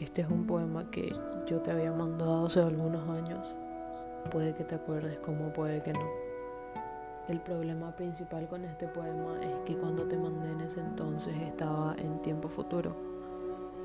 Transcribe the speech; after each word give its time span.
Este 0.00 0.22
es 0.22 0.30
un 0.30 0.46
poema 0.46 0.90
que 0.90 1.12
yo 1.46 1.58
te 1.60 1.70
había 1.70 1.92
mandado 1.92 2.46
hace 2.46 2.58
algunos 2.60 3.06
años. 3.10 3.54
Puede 4.30 4.54
que 4.54 4.64
te 4.64 4.76
acuerdes 4.76 5.18
como 5.18 5.52
puede 5.52 5.82
que 5.82 5.92
no. 5.92 6.08
El 7.28 7.38
problema 7.42 7.94
principal 7.94 8.48
con 8.48 8.64
este 8.64 8.88
poema 8.88 9.38
es 9.42 9.54
que 9.66 9.76
cuando 9.76 10.04
te 10.04 10.16
mandé 10.16 10.52
en 10.52 10.62
ese 10.62 10.80
entonces 10.80 11.36
estaba 11.42 11.94
en 11.98 12.22
tiempo 12.22 12.48
futuro. 12.48 12.96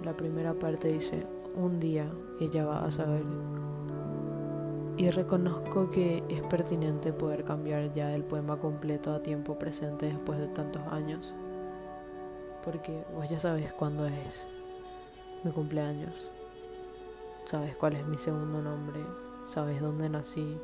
La 0.06 0.16
primera 0.16 0.54
parte 0.54 0.94
dice, 0.94 1.28
un 1.54 1.82
día 1.82 2.08
ella 2.40 2.64
va 2.66 2.86
a 2.86 2.92
saber. 2.92 3.26
Y 4.96 5.10
reconozco 5.10 5.92
que 5.92 6.24
es 6.30 6.42
pertinente 6.44 7.12
poder 7.12 7.44
cambiar 7.44 7.94
ya 7.94 8.16
el 8.16 8.24
poema 8.24 8.56
completo 8.58 9.12
a 9.12 9.22
tiempo 9.22 9.60
presente 9.60 10.06
después 10.06 10.40
de 10.40 10.48
tantos 10.48 10.82
años. 10.94 11.34
Porque 12.64 13.04
vos 13.14 13.30
ya 13.30 13.38
sabes 13.38 13.74
cuándo 13.74 14.06
es 14.06 14.48
mi 15.46 15.52
cumpleaños. 15.52 16.32
Sabes 17.46 17.76
cuál 17.76 17.94
es 17.94 18.06
mi 18.08 18.18
segundo 18.18 18.62
nombre, 18.62 19.00
sabes 19.48 19.80
dónde 19.80 20.10
nací, 20.10 20.58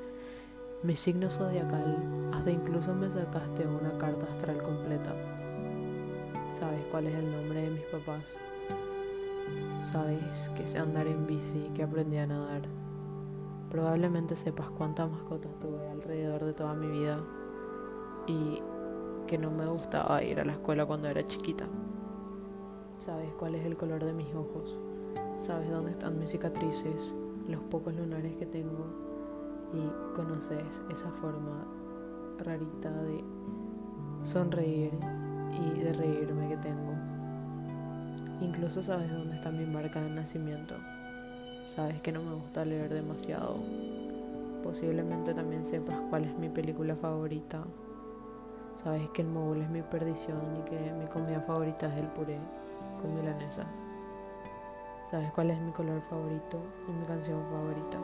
mi 0.82 0.96
signo 0.96 1.30
zodiacal, 1.30 2.32
hasta 2.34 2.50
incluso 2.50 2.96
me 2.96 3.08
sacaste 3.08 3.68
una 3.68 3.96
carta 4.00 4.26
astral 4.26 4.58
completa. 4.58 5.14
Sabes 6.52 6.84
cuál 6.90 7.06
es 7.06 7.14
el 7.14 7.32
nombre 7.32 7.62
de 7.62 7.70
mis 7.70 7.84
papás. 7.84 8.24
Sabes 9.92 10.50
que 10.58 10.66
sé 10.66 10.80
andar 10.80 11.06
en 11.06 11.28
bici, 11.28 11.70
que 11.76 11.84
aprendí 11.84 12.18
a 12.18 12.26
nadar. 12.26 12.64
Probablemente 13.70 14.36
sepas 14.36 14.72
cuántas 14.72 15.12
mascotas 15.12 15.52
tuve 15.60 15.88
alrededor 15.92 16.44
de 16.44 16.54
toda 16.54 16.74
mi 16.74 16.88
vida 16.88 17.20
y 18.26 18.60
que 19.28 19.38
no 19.38 19.52
me 19.52 19.68
gustaba 19.68 20.24
ir 20.24 20.40
a 20.40 20.46
la 20.46 20.54
escuela 20.54 20.88
cuando 20.88 21.08
era 21.08 21.26
chiquita. 21.26 21.68
Sabes 23.04 23.34
cuál 23.40 23.56
es 23.56 23.66
el 23.66 23.76
color 23.78 24.06
de 24.06 24.14
mis 24.14 24.32
ojos. 24.36 24.78
Sabes 25.36 25.72
dónde 25.72 25.90
están 25.90 26.20
mis 26.20 26.30
cicatrices, 26.30 27.16
los 27.48 27.60
pocos 27.64 27.96
lunares 27.96 28.36
que 28.36 28.46
tengo. 28.46 28.86
Y 29.74 30.16
conoces 30.16 30.84
esa 30.92 31.10
forma 31.14 31.66
rarita 32.38 32.92
de 32.92 33.24
sonreír 34.24 34.92
y 35.52 35.80
de 35.80 35.94
reírme 35.94 36.50
que 36.50 36.58
tengo. 36.58 36.94
Incluso 38.40 38.84
sabes 38.84 39.12
dónde 39.12 39.34
está 39.34 39.50
mi 39.50 39.66
marca 39.66 40.00
de 40.00 40.12
nacimiento. 40.12 40.76
Sabes 41.66 42.00
que 42.04 42.12
no 42.12 42.22
me 42.22 42.36
gusta 42.36 42.66
leer 42.66 42.94
demasiado. 42.94 43.56
Posiblemente 44.64 45.34
también 45.34 45.66
sepas 45.66 46.00
cuál 46.12 46.26
es 46.26 46.38
mi 46.38 46.50
película 46.50 46.96
favorita. 46.96 47.64
Sabes 48.84 49.10
que 49.10 49.24
el 49.24 49.28
mogul 49.28 49.58
es 49.58 49.72
mi 49.72 49.82
perdición 49.82 50.38
y 50.60 50.70
que 50.70 50.94
mi 50.94 51.08
comida 51.08 51.42
favorita 51.42 51.88
es 51.88 52.00
el 52.00 52.08
puré 52.10 52.38
con 53.02 53.16
milanesas. 53.16 53.84
¿Sabes 55.10 55.32
cuál 55.34 55.52
es 55.52 55.60
mi 55.60 55.72
color 55.72 56.02
favorito 56.10 56.58
y 56.88 56.92
mi 56.92 57.06
canción 57.06 57.44
favorita? 57.50 57.98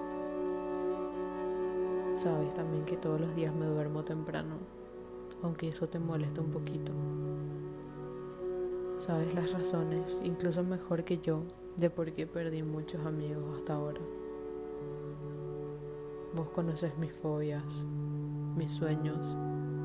Sabes 2.17 2.54
también 2.56 2.84
que 2.84 2.98
todos 2.98 3.22
los 3.22 3.36
días 3.36 3.54
me 3.54 3.66
duermo 3.66 4.04
temprano, 4.04 4.56
aunque 5.44 5.70
eso 5.70 5.88
te 5.88 6.00
molesta 6.00 6.42
un 6.42 6.52
poquito. 6.52 6.92
Sabes 9.00 9.34
las 9.36 9.54
razones, 9.54 10.20
incluso 10.23 10.64
mejor 10.64 11.04
que 11.04 11.20
yo, 11.20 11.44
de 11.78 11.89
por 11.89 12.11
qué 12.11 12.26
perdí 12.26 12.64
muchos 12.64 13.06
amigos 13.06 13.58
hasta 13.58 13.76
ahora. 13.76 14.02
Vos 16.36 16.50
conoces 16.50 16.98
mis 16.98 17.14
fobias, 17.14 17.64
mis 18.56 18.73
sueños, 18.73 19.26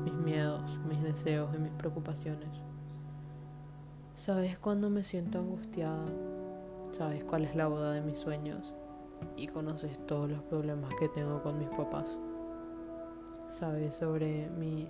mis 0.03 0.13
miedos, 0.15 0.79
mis 0.89 1.01
deseos 1.03 1.55
y 1.55 1.59
mis 1.59 1.71
preocupaciones. 1.73 2.72
Sabes 4.25 4.57
cuando 4.57 4.89
me 4.89 5.03
siento 5.03 5.39
angustiada, 5.39 6.05
sabes 6.93 7.25
cuál 7.25 7.43
es 7.43 7.57
la 7.57 7.67
boda 7.67 7.91
de 7.91 7.99
mis 7.99 8.17
sueños 8.17 8.73
y 9.35 9.47
conoces 9.47 9.99
todos 10.07 10.29
los 10.29 10.41
problemas 10.43 10.95
que 10.97 11.09
tengo 11.09 11.43
con 11.43 11.59
mis 11.59 11.67
papás. 11.67 12.17
Sabes 13.49 13.95
sobre 13.95 14.49
mis 14.51 14.87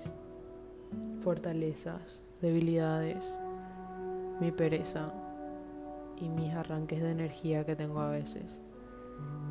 fortalezas, 1.24 2.22
debilidades, 2.44 3.40
mi 4.40 4.52
pereza 4.52 5.12
y 6.18 6.30
mis 6.30 6.54
arranques 6.54 7.02
de 7.02 7.10
energía 7.10 7.66
que 7.66 7.76
tengo 7.76 8.02
a 8.02 8.12
veces. 8.12 8.62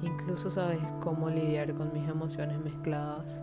Incluso 0.01 0.53
sabes 0.53 0.79
cómo 1.01 1.29
lidiar 1.29 1.75
con 1.75 1.93
mis 1.93 2.09
emociones 2.09 2.61
mezcladas. 2.61 3.43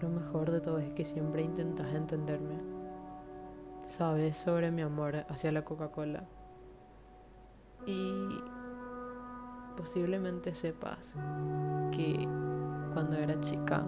Lo 0.00 0.10
mejor 0.10 0.52
de 0.52 0.60
todo 0.60 0.78
es 0.78 0.92
que 0.92 1.04
siempre 1.04 1.42
intentas 1.42 1.92
entenderme 1.92 2.77
sabes 3.88 4.36
sobre 4.36 4.70
mi 4.70 4.82
amor 4.82 5.24
hacia 5.28 5.50
la 5.50 5.64
Coca-Cola. 5.64 6.24
Y 7.86 8.28
posiblemente 9.76 10.54
sepas 10.54 11.14
que 11.90 12.28
cuando 12.92 13.16
era 13.16 13.40
chica 13.40 13.86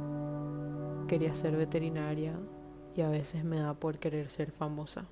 quería 1.06 1.34
ser 1.34 1.56
veterinaria 1.56 2.34
y 2.96 3.02
a 3.02 3.10
veces 3.10 3.44
me 3.44 3.60
da 3.60 3.74
por 3.74 3.98
querer 3.98 4.30
ser 4.30 4.50
famosa. 4.52 5.04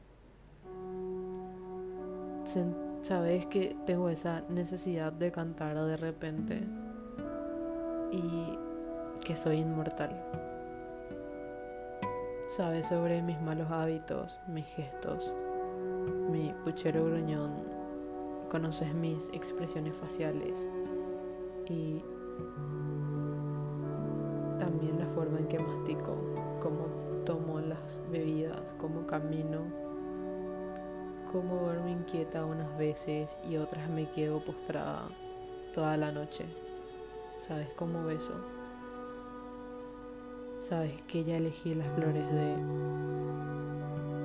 Sabes 3.02 3.46
que 3.46 3.76
tengo 3.84 4.08
esa 4.08 4.40
necesidad 4.48 5.12
de 5.12 5.30
cantar 5.30 5.76
de 5.76 5.96
repente 5.98 6.66
y 8.10 8.58
que 9.22 9.36
soy 9.36 9.58
inmortal. 9.58 10.37
Sabes 12.48 12.86
sobre 12.86 13.20
mis 13.20 13.38
malos 13.42 13.70
hábitos, 13.70 14.40
mis 14.46 14.64
gestos, 14.68 15.34
mi 16.30 16.54
puchero 16.64 17.04
gruñón. 17.04 17.52
Conoces 18.50 18.94
mis 18.94 19.28
expresiones 19.34 19.94
faciales 19.94 20.58
y 21.66 22.02
también 24.58 24.98
la 24.98 25.06
forma 25.14 25.40
en 25.40 25.48
que 25.48 25.58
mastico, 25.58 26.16
cómo 26.62 26.86
tomo 27.26 27.60
las 27.60 28.02
bebidas, 28.10 28.74
cómo 28.78 29.06
camino, 29.06 29.60
cómo 31.30 31.56
duermo 31.58 31.88
inquieta 31.88 32.46
unas 32.46 32.78
veces 32.78 33.38
y 33.46 33.58
otras 33.58 33.90
me 33.90 34.10
quedo 34.10 34.42
postrada 34.42 35.10
toda 35.74 35.98
la 35.98 36.10
noche. 36.10 36.46
¿Sabes 37.40 37.68
cómo 37.76 38.06
beso? 38.06 38.57
Sabes 40.68 41.00
que 41.06 41.24
ya 41.24 41.38
elegí 41.38 41.74
las 41.74 41.88
flores 41.94 42.30
de 42.30 42.56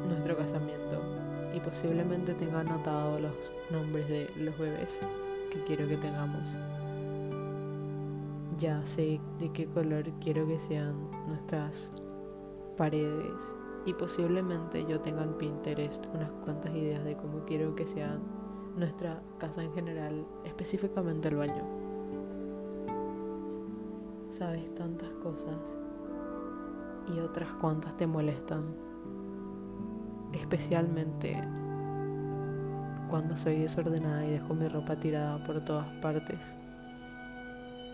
nuestro 0.10 0.36
casamiento 0.36 1.02
y 1.56 1.60
posiblemente 1.62 2.34
tenga 2.34 2.60
anotado 2.60 3.18
los 3.18 3.32
nombres 3.72 4.10
de 4.10 4.30
los 4.36 4.58
bebés 4.58 5.00
que 5.50 5.64
quiero 5.64 5.88
que 5.88 5.96
tengamos. 5.96 6.42
Ya 8.60 8.86
sé 8.86 9.22
de 9.40 9.54
qué 9.54 9.68
color 9.68 10.04
quiero 10.20 10.46
que 10.46 10.60
sean 10.60 11.10
nuestras 11.30 11.94
paredes 12.76 13.56
y 13.86 13.94
posiblemente 13.94 14.84
yo 14.84 15.00
tenga 15.00 15.24
en 15.24 15.38
Pinterest 15.38 16.06
unas 16.14 16.30
cuantas 16.44 16.76
ideas 16.76 17.06
de 17.06 17.16
cómo 17.16 17.46
quiero 17.46 17.74
que 17.74 17.88
sea 17.88 18.20
nuestra 18.76 19.24
casa 19.38 19.64
en 19.64 19.74
general, 19.74 20.26
específicamente 20.44 21.30
el 21.30 21.38
baño. 21.38 21.64
Sabes 24.30 24.76
tantas 24.76 25.10
cosas 25.22 25.83
y 27.08 27.20
otras 27.20 27.50
cuantas 27.54 27.96
te 27.98 28.08
molestan, 28.08 28.64
especialmente 30.34 31.42
cuando 33.10 33.38
soy 33.38 33.60
desordenada 33.60 34.26
y 34.26 34.32
dejo 34.32 34.54
mi 34.54 34.68
ropa 34.68 34.96
tirada 34.96 35.44
por 35.46 35.64
todas 35.64 35.88
partes. 36.02 36.56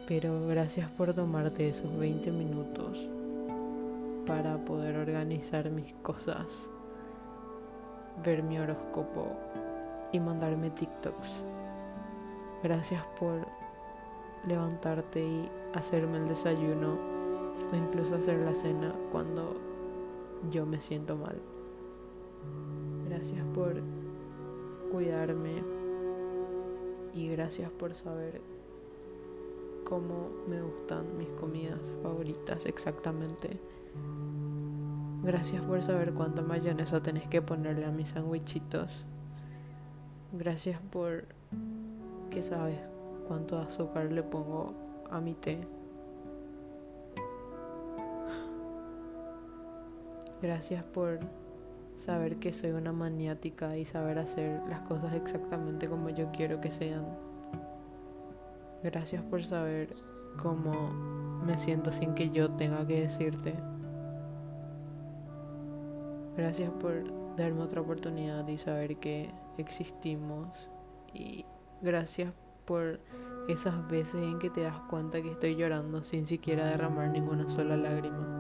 Pero 0.08 0.47
gracias 0.47 0.90
por 0.92 1.14
tomarte 1.14 1.68
esos 1.68 1.97
20 1.97 2.31
minutos 2.31 3.09
para 4.25 4.58
poder 4.64 4.96
organizar 4.96 5.70
mis 5.70 5.94
cosas, 6.02 6.70
ver 8.23 8.44
mi 8.44 8.59
horóscopo 8.59 9.28
y 10.11 10.20
mandarme 10.20 10.70
TikToks. 10.70 11.44
Gracias 12.64 13.03
por 13.20 13.46
levantarte 14.47 15.20
y 15.22 15.50
hacerme 15.73 16.17
el 16.17 16.29
desayuno 16.29 17.19
o 17.72 17.76
incluso 17.76 18.16
hacer 18.16 18.40
la 18.40 18.56
cena 18.56 18.96
cuando 19.12 19.56
yo 20.52 20.66
me 20.66 20.80
siento 20.80 21.16
mal. 21.16 21.40
Gracias 23.08 23.46
por 23.54 23.82
cuidarme 24.92 25.64
y 27.14 27.28
gracias 27.30 27.70
por 27.72 27.96
saber 27.96 28.42
cómo 29.84 30.30
me 30.48 30.62
gustan 30.62 31.18
mis 31.18 31.30
comidas 31.30 31.80
favoritas 32.04 32.66
exactamente. 32.66 33.60
Gracias 35.24 35.62
por 35.64 35.84
saber 35.84 36.14
cuánta 36.14 36.42
mayonesa 36.42 37.02
tenés 37.02 37.28
que 37.28 37.42
ponerle 37.42 37.86
a 37.86 37.92
mis 37.92 38.10
sandwichitos. 38.10 39.06
Gracias 40.32 40.80
por 40.92 41.26
que 42.30 42.42
sabes 42.42 42.80
cuánto 43.28 43.58
azúcar 43.58 44.12
le 44.12 44.24
pongo 44.24 44.74
a 45.10 45.20
mi 45.20 45.34
té. 45.34 45.68
Gracias 50.41 50.84
por 50.84 51.20
saber 51.96 52.38
que 52.38 52.53
soy 52.53 52.72
una 52.72 52.94
maniática 52.94 53.76
y 53.78 53.86
saber 53.86 54.20
hacer 54.20 54.62
las 54.70 54.82
cosas 54.82 55.14
exactamente 55.14 55.90
como 55.90 56.09
yo 56.09 56.32
quiero 56.32 56.62
que 56.62 56.72
sean. 56.72 57.06
Gracias 58.82 59.22
por 59.24 59.44
saber 59.44 59.94
cómo 60.41 60.72
me 61.46 61.58
siento 61.58 61.91
sin 61.91 62.14
que 62.14 62.30
yo 62.30 62.52
tenga 62.52 62.88
que 62.88 63.02
decirte. 63.02 63.53
Gracias 66.38 66.72
por 66.80 67.03
darme 67.35 67.62
otra 67.62 67.82
oportunidad 67.82 68.47
y 68.47 68.58
saber 68.58 68.96
que 68.97 69.30
existimos. 69.58 70.70
Y 71.14 71.46
gracias 71.82 72.34
por 72.64 73.02
esas 73.50 73.85
veces 73.90 74.24
en 74.24 74.40
que 74.40 74.50
te 74.50 74.62
das 74.62 74.80
cuenta 74.90 75.22
que 75.22 75.32
estoy 75.32 75.56
llorando 75.56 76.06
sin 76.06 76.26
siquiera 76.26 76.68
derramar 76.68 77.09
ninguna 77.09 77.50
sola 77.50 77.76
lágrima. 77.76 78.39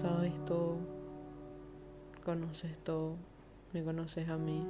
Sabes 0.00 0.32
todo, 0.46 0.78
conoces 2.24 2.74
todo, 2.84 3.16
me 3.74 3.84
conoces 3.84 4.30
a 4.30 4.38
mí, 4.38 4.66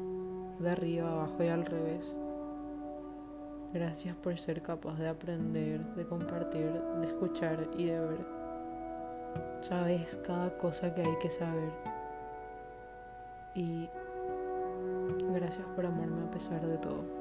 de 0.58 0.70
arriba, 0.70 1.12
abajo 1.12 1.44
y 1.44 1.46
al 1.46 1.64
revés. 1.64 2.12
Gracias 3.72 4.16
por 4.16 4.36
ser 4.36 4.60
capaz 4.60 4.98
de 4.98 5.06
aprender, 5.06 5.84
de 5.94 6.04
compartir, 6.04 6.72
de 7.00 7.06
escuchar 7.06 7.68
y 7.76 7.84
de 7.84 8.00
ver. 8.00 8.26
Sabes 9.60 10.18
cada 10.26 10.58
cosa 10.58 10.92
que 10.92 11.02
hay 11.02 11.18
que 11.22 11.30
saber. 11.30 11.70
Y 13.54 13.88
gracias 15.32 15.64
por 15.76 15.86
amarme 15.86 16.26
a 16.26 16.30
pesar 16.32 16.66
de 16.66 16.78
todo. 16.78 17.19